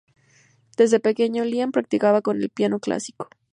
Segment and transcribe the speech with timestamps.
[0.77, 3.29] Desde pequeño, Liam practicaba con el piano clásico.